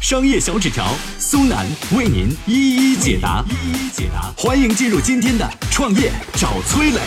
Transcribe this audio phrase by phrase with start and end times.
[0.00, 0.86] 商业小纸条，
[1.18, 4.32] 苏南为您一一解答，一一解答。
[4.34, 7.00] 欢迎进入今天的创业找崔磊。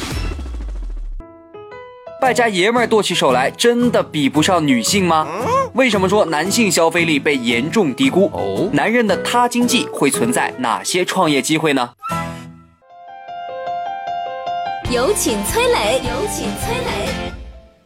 [2.22, 5.28] 败家爷们儿剁起手来，真的比不上女性吗？
[5.74, 8.30] 为什么说男性消费力被严重低估？
[8.32, 11.90] 哦，男人的他经济会存在哪些创业机会呢？
[14.92, 17.23] 有请崔磊，有请崔磊。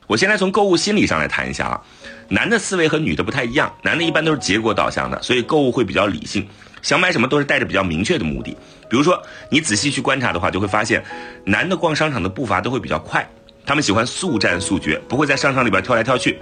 [0.07, 1.81] 我先来从购物心理上来谈一下啊。
[2.29, 6.47] 男的思维和女的不太一样，男的一般都是结果导向的，所以购物会比较理性，
[6.81, 8.51] 想买什么都是带着比较明确的目的。
[8.89, 11.03] 比如说，你仔细去观察的话，就会发现，
[11.43, 13.29] 男的逛商场的步伐都会比较快，
[13.65, 16.39] 他们喜欢速战速决，不会在商场里边跳来跳去。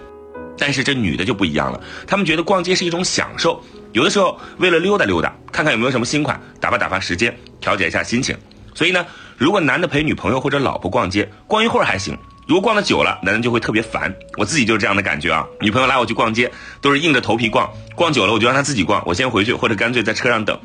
[0.57, 3.61] 但是这女的就不一样了，他们觉得逛街是一种享受，
[3.93, 8.37] 有的时候为了溜达溜达，看看有没有什么新款，打发打发时间，调节一下心情。
[8.73, 9.05] 所以呢，
[9.37, 12.17] 如果男的陪女朋友或者老婆逛街，逛一会儿还行。
[12.47, 14.13] 如果逛的久了，男人就会特别烦。
[14.37, 15.43] 我自己就是这样的感觉啊。
[15.61, 20.55] 女朋友拉我去逛街，都是硬着头皮逛，逛久了我就让她自己逛，我先回去或者干脆在车上等。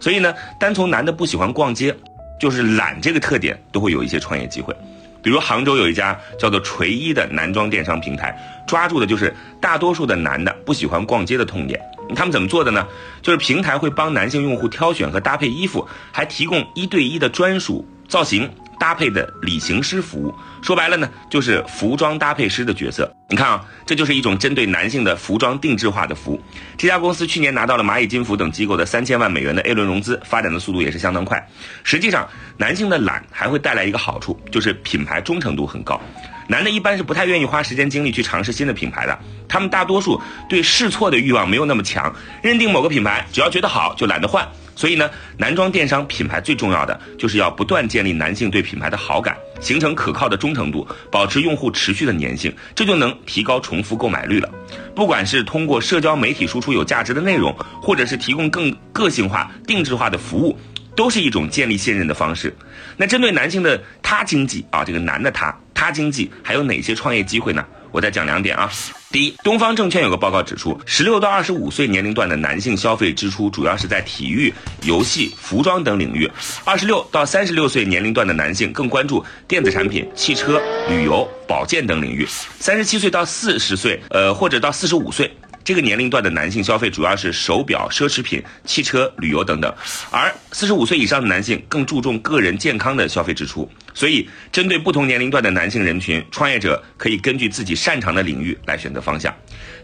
[0.00, 1.94] 所以呢，单从男的不喜欢逛街，
[2.40, 4.74] 就是懒这个特点，都会有一些创业机会。
[5.22, 8.36] 比如杭州有一家叫做锤一的男装电商平台，
[8.66, 11.80] 抓住的就是大多数的男的不喜欢逛街的痛点。
[12.16, 12.84] 他们怎么做的呢？
[13.22, 18.50] 就是平台会帮男性用户挑选和搭配衣服，还提供一对一的专属造型。
[18.78, 23.12] 搭配的旅行师服务，说白了呢，就是服装搭配师的角色。
[23.28, 26.42] 你看啊，这就是一种针对男性的服装定制化的服务。
[26.76, 31.46] 这家公司去年拿到了蚂蚁金服等机构的三千万美元的 A 轮融资，发展的速度也是相当快。
[31.84, 36.00] 实际上，男性的懒还会带来一个好处，就是品牌忠诚度很高。
[36.46, 40.18] 男的一般是不太愿意花时间精力去尝试新的品牌的，他们大多数
[40.48, 44.48] 对试错的欲望没有那么强，认定某个品牌只要觉得好就懒得换。
[44.78, 54.48] 所以呢，男装电商品牌最重要的就是要不断建立男性对品牌的好感，形成可靠的忠诚度，保持用户持续的粘性，这就能提高重复购买率了。
[54.94, 57.52] 不管是通过社交媒体输出有价值的内容，
[57.82, 60.56] 或者是提供更个性化、定制化的服务，
[60.94, 62.56] 都是一种建立信任的方式。
[62.96, 67.64] 那针对男性的他经济啊，这个男的他他经济还有哪些创业机会呢？
[67.92, 68.68] 我再讲两点啊。
[69.12, 74.52] 第一，东方证券有个报告指出，十六到二十五岁年龄段的男性消费支出主要是在体育、
[74.82, 76.28] 游戏、服装等领域；
[76.64, 82.26] 二十六到三十六岁年龄段的男性更关注电子产品、汽车、旅游、保健等领域；
[82.58, 85.32] 三十七岁到四十岁，呃，或者到四十五岁。
[85.68, 89.70] 这个年龄段的男性消费主要是手表、奢侈品、汽车、旅游等等，
[90.10, 93.70] 而四十五岁以上的男性更注重个人健康的消费支出。
[93.92, 99.30] 所以，针对不同年龄段的男性人群，创业者可以根据自己擅长的领域来选择方向。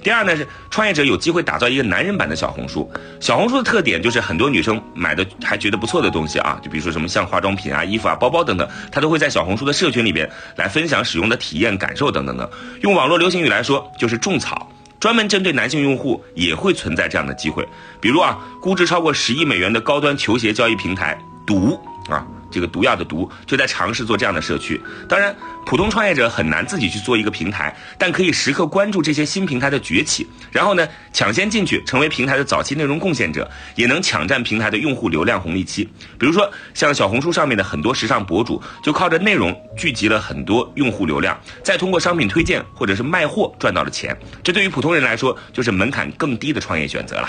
[0.03, 2.91] 第二呢，是创业者有机会打造一个男人版的小红书。
[3.21, 12.51] 小红书的特点就是很多女生买的还觉得不错的东西啊，就比如说什么像化妆品啊、衣服啊、包包等等，她都会在小红书的社群里边来分享使用的体验、感受等等等。
[12.81, 14.71] 用网络流行语来说，就是种草。
[15.05, 17.69] 专门针对男性用户也会存在这样的机会，
[18.01, 21.79] 比如啊，估值超过十亿美元的高端球鞋交易平台“毒”
[22.09, 22.27] 啊。
[22.55, 24.81] 这个毒药的毒就在尝试做这样的社区。
[25.09, 25.35] 当然，
[25.67, 35.89] 普通创业者很难自己去做一个平台，但可以时刻关注这些新平台的崛起，然后呢，抢先进去成为平台的早期内容贡献者，也能抢占平台的用户流量红利期。
[36.17, 44.17] 比如说，像小红书上面的很多时尚博主，就靠着内容聚集了很多用户流量，再通过商品推荐或者是卖货赚到了钱。
[44.45, 47.29] 这对于普通人来说，就是门槛更低的创业选择了。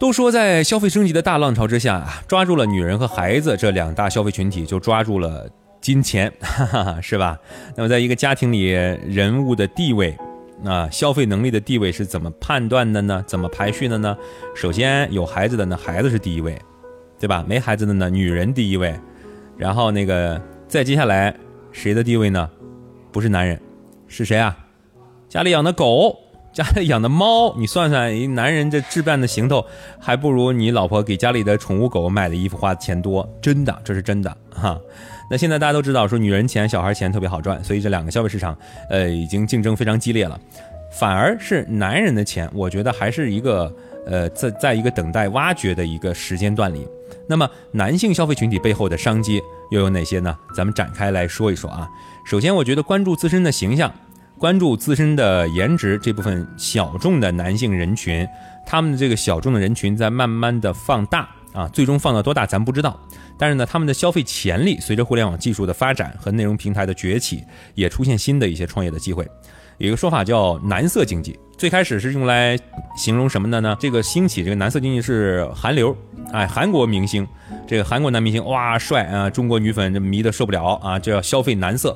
[0.00, 5.46] 都说在消费升级的大浪潮之下啊，抓住了女人和孩子这两大消费群体，就抓住了
[5.78, 7.38] 金钱， 哈哈，是吧？
[7.76, 10.16] 那么，在一个家庭里，人物的地位，
[10.64, 13.22] 啊，消费能力的地位是怎么判断的呢？
[13.26, 14.16] 怎么排序的呢？
[14.56, 16.58] 首先有孩子的呢，孩子是第一位，
[17.18, 17.44] 对吧？
[17.46, 18.98] 没孩子的呢，女人第一位，
[19.58, 21.36] 然后那个再接下来
[21.72, 22.48] 谁的地位呢？
[23.12, 23.60] 不是男人，
[24.08, 24.56] 是谁啊？
[25.28, 26.16] 家里养的狗，
[26.52, 29.64] 家里养的猫，你算算，一男人这置办的行头，
[30.00, 34.78] 还不如你老婆给家里的宠物狗买的衣服花的钱多，真的，这是真的哈。
[35.30, 38.56] 那现在大家都知道，说女人钱、小孩钱特别好赚，所以这两个消费市场，
[38.88, 40.38] 呃，已经竞争非常激烈了。
[40.98, 43.72] 反而是男人的钱，我觉得还是一个，
[44.06, 46.84] 呃，在在一个等待挖掘的一个时间段里。
[47.28, 50.36] 那么，男性消费群体背后的商机又有哪些呢？
[50.52, 51.88] 咱们展开来说一说啊。
[52.24, 53.92] 首先，我觉得关注自身的形象。
[54.40, 58.26] 关注自身的颜值这部分小众的男性人群，
[58.64, 62.98] 他们的这个小众的人群在慢慢的放大啊，最终放到多大咱不知道。
[63.38, 67.44] 但是呢，他们的消费潜力随着互联网技术的发展和内容平台的崛起，
[67.74, 69.28] 也出现新的一些创业的机会。
[69.76, 72.58] 有一个说法叫“男色经济”，最开始是用来
[72.96, 73.76] 形容什么的呢？
[73.78, 75.94] 这个兴起这个男色经济是韩流，
[76.32, 77.28] 哎，韩国明星，
[77.68, 81.94] 这个韩国男明星哇帅啊，中国女粉迷的受不了啊，就要消费男色。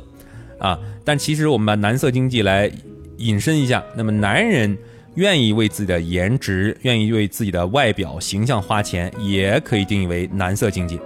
[0.58, 2.70] 啊，但其实我们把男色经济来
[3.18, 4.76] 引申一下，那么男人
[5.14, 10.98] 愿意为自己的颜值、愿意为自己的外表形象花钱，也可以定义为男色经济。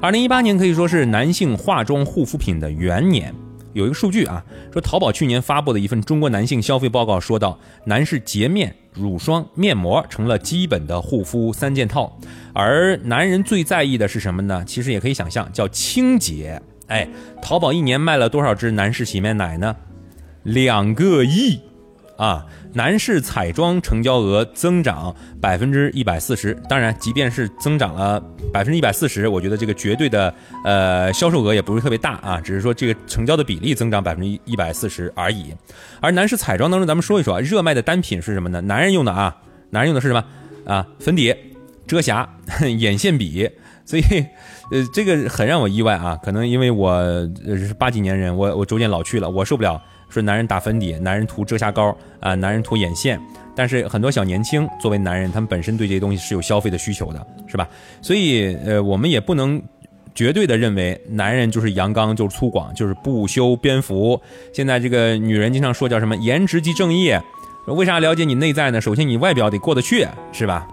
[0.00, 3.34] 二零一八年可以说是男性化妆护肤品的元年。
[3.72, 12.16] 有一个数据啊，说淘宝去年发布的一份中国男性消费报告说到，男士洁面、乳霜、面膜成了基本的护肤三件套，
[12.52, 14.62] 而男人最在意的是什么呢？
[14.64, 16.62] 其实也可以想象，叫清洁。
[16.88, 17.08] 哎，
[17.40, 19.74] 淘宝一年卖了多少支男士洗面奶呢？
[20.42, 21.58] 两个亿
[22.18, 22.44] 啊！
[22.74, 26.52] 男士彩妆成交额增长百分之一百四十。
[26.68, 28.20] 当然，即便是增长了
[28.52, 30.34] 百分之一百四十，我觉得这个绝对的
[30.64, 35.54] 呃销售额也不是特别大啊，只是说这个成交的比例增长百分之一百四十而已。
[36.00, 38.60] 而男士彩妆当中，咱们说一说啊，热卖的单品是什么呢？
[38.60, 39.34] 男人用的啊，
[39.70, 40.24] 男人用的是什么
[40.66, 40.86] 啊？
[40.98, 41.34] 粉底、
[41.86, 42.28] 遮瑕、
[42.78, 43.48] 眼线笔。
[43.86, 44.02] 所以，
[44.70, 46.18] 呃，这个很让我意外啊！
[46.22, 47.02] 可能因为我
[47.44, 53.20] 是八几年人，我我逐渐老去了，我受不了说男人打粉底，男人涂遮瑕膏啊，男人涂眼线。
[53.54, 57.68] 但是很多小年轻作为男人，他们本身对这些东西是有消费的需求的，是吧？
[58.00, 59.62] 所以，呃，我们也不能
[60.14, 64.18] 绝对的认为男人就是阳刚，就是粗犷，就是不修边幅。
[64.54, 67.12] 现在这个女人经常说叫什么颜值即正义，
[67.66, 68.80] 为啥了解你内在呢？
[68.80, 70.66] 首先你外表得过得去，是吧？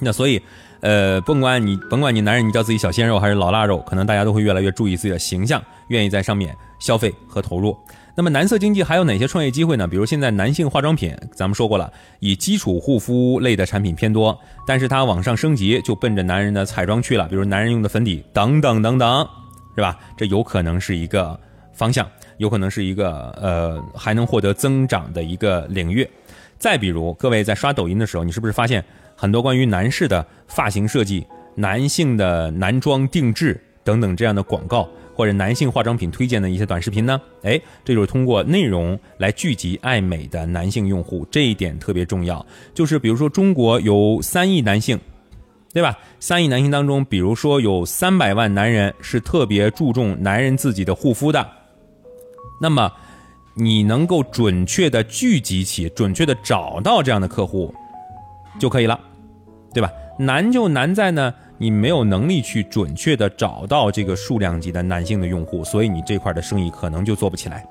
[0.00, 0.42] 那所以。
[0.80, 7.76] 呃，甭管你甭管你男人你叫自己小鲜肉还是老腊肉，可能大家都会越来越注意自己的形象，愿意在上面消费和投入。
[8.16, 9.86] 那么男色经济还有哪些创业机会呢？
[9.86, 19.26] 比如现在男性化妆品，咱们说过了，以基础护肤类的产品偏多，但是它往上升级就奔着男人的彩妆去了，比如男人用的粉底等等等等，
[19.74, 19.98] 是吧？
[20.16, 21.38] 这有可能是一个
[21.72, 22.06] 方向，
[22.38, 26.08] 有可能是一个呃还能获得增长的一个领域。
[26.58, 28.84] 再比如各位在刷抖音的时候，你是不是发现？
[29.20, 37.20] 很多关于男士的发型设计、男性的男装定制等等这样的广告，或者男性化妆品推荐的一些短视频呢？
[37.42, 42.44] 哎，这就是通过内容来聚集爱美的男性用户，这一点特别重要。
[42.72, 44.98] 就是比如说，中国有三亿男性，
[45.74, 45.98] 对吧？
[46.18, 51.46] 三亿男性当中，比如说有三百万男人是特别注重男人自己的护肤的，
[52.58, 52.90] 那么
[53.54, 57.74] 你能够准确的聚集起、准确的找到这样的客户
[58.58, 58.98] 就可以了。
[59.72, 59.90] 对吧？
[60.18, 67.66] 难就难在呢，你没有能力去准确的找到这个数量级的男性的用户，所以你这块的生意可能就做不起来。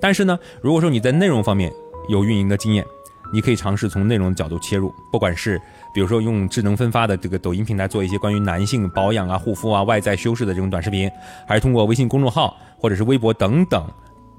[0.00, 1.70] 但是呢，如果说你在内容方面
[2.08, 2.84] 有运营的经验，
[3.32, 5.60] 你可以尝试从内容的角度切入，不管是
[5.92, 11.10] 比如说用智能分发的这个抖音平台做一些关于男性保养啊、护肤啊、外在修饰的这种短视频，
[11.46, 13.90] 还是通过微信公众号或者是微博等等，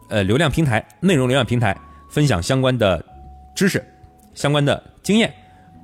[0.08, 1.76] 呃，流量平台、内容流量平台
[2.10, 3.04] 分享相关的
[3.56, 3.84] 知识、
[4.34, 5.34] 相关的经验，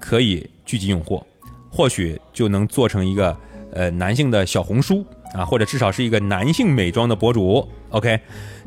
[0.01, 0.49] 可以。
[0.63, 1.21] 聚集用户，
[1.69, 3.35] 或许就能做成一个
[3.73, 7.67] 呃男性的小红书啊，或者至少是一个男性美妆的博主。
[7.89, 8.17] OK，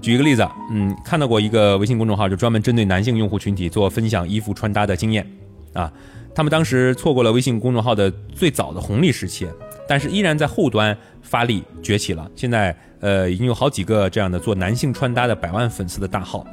[0.03, 5.27] 举一个例子，嗯，看到过一个微信公众号，就专门针对男性用户群体做分享衣服穿搭的经验
[5.73, 5.91] 啊。
[6.35, 9.49] 他们当时错过了微信公众号的最早的红利时期，
[9.89, 12.31] 但是依然在后端发力崛起了。
[12.37, 16.47] 现在呃已经有好几个这样的做男性穿搭的百万粉丝的大号。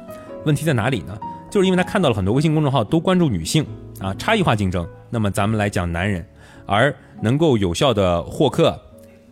[0.46, 1.18] 问题在哪里呢？
[1.50, 3.66] 就是因为他看到了很多微信公众号都关注女性
[4.02, 4.86] 啊，差异化竞争。
[5.10, 6.24] 那么咱们来讲男人，
[6.66, 8.80] 而能够有效的获客、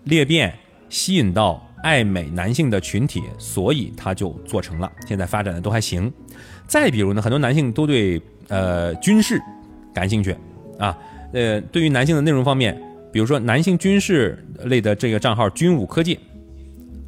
[0.05, 0.55] 裂变、
[0.89, 4.91] 吸引到爱美男性的群体，所以他就做成了。
[5.07, 6.13] 现在发展的都还行。
[6.67, 9.41] 再比如呢，很多男性都对呃军事
[9.93, 10.37] 感兴趣
[10.79, 10.97] 啊。
[11.33, 12.81] 呃，对于男性的内容方面，
[13.13, 16.19] 比如说男性军事类的这个账号“军武科技”，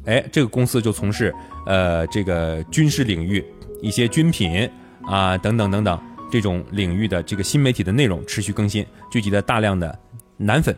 [0.05, 1.33] 哎，这个公司就从事
[1.65, 3.45] 呃这个军事领域
[3.81, 4.69] 一些军品
[5.03, 6.01] 啊等等等等。
[6.33, 9.99] 这种领域的这个新媒体的内容持续更新，聚集了大量的
[10.35, 10.75] 男粉，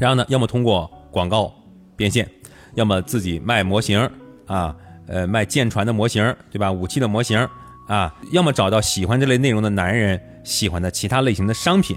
[0.00, 1.52] 然后呢，要么通过广告
[1.94, 2.26] 变现，
[2.72, 4.10] 要么自己卖模型
[4.46, 4.74] 啊，
[5.06, 6.72] 呃，卖舰船的模型，对吧？
[6.72, 7.46] 武器的模型
[7.88, 11.94] 啊，要么找到喜欢这类内容的男人喜欢的其他类型的商品，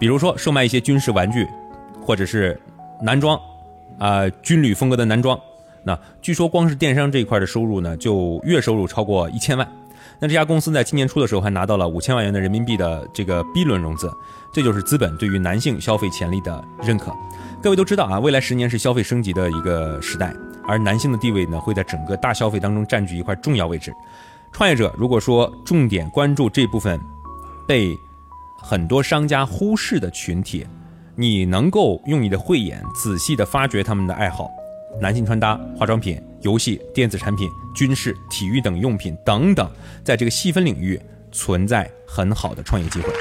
[0.00, 1.46] 比如说售卖一些军事玩具，
[2.04, 2.60] 或者是
[3.00, 3.40] 男装，
[4.00, 5.40] 啊，军旅风格的男装。
[5.84, 9.76] 那据说光是电商这一块的收入呢，就月收入超过一千万。
[10.20, 14.12] 那这家公司在今年初的时候还拿到了五千万元的人民币的这个 B 轮融资，
[14.52, 17.14] 这就是资本对于男性消费潜力的认可。
[17.62, 20.34] 各位都知道啊，未来十年是消费升级的一个时代，
[20.66, 23.92] 而男性的地位呢会在整个大消费当中占据一块重要位置。
[24.52, 26.98] 创业者如果说重点关注这部分
[27.68, 27.96] 被
[28.58, 30.66] 很多商家忽视的群体，
[31.16, 34.48] 你能够用你的慧眼仔细的发掘他们的爱好。
[34.98, 39.70] 男性穿搭、化妆品、游戏、电子产品、军事、体育等用品等等，
[40.02, 40.98] 在这个细分领域
[41.30, 43.12] 存在很好的创业机会。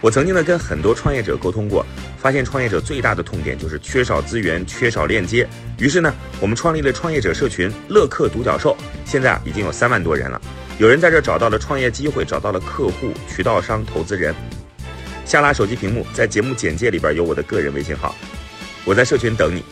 [0.00, 1.84] 我曾经呢跟很多创业者沟通过，
[2.18, 5.48] 发现创业者最大的痛点就是缺少资源、缺少链接。
[5.78, 6.12] 于是呢，
[6.42, 8.76] 我们创立了创业者社群“乐客独角兽”，
[9.06, 10.38] 现在啊已经有三万多人了。
[10.78, 14.34] 有人在这找到了创业机会，找到了客户、渠道商、投资人。
[15.24, 18.14] 下拉手机屏幕，在节目简介里边有我的个人微信号。
[18.84, 19.62] 我在社群等你。